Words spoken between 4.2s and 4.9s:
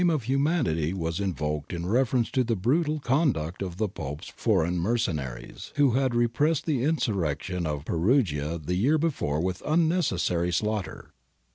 foreign